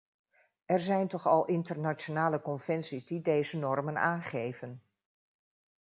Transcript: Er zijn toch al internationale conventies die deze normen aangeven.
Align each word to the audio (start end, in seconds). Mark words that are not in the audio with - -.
Er 0.65 0.79
zijn 0.79 1.07
toch 1.07 1.27
al 1.27 1.45
internationale 1.45 2.41
conventies 2.41 3.05
die 3.05 3.21
deze 3.21 3.57
normen 3.57 3.97
aangeven. 3.97 4.83